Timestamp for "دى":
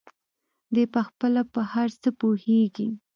0.73-0.83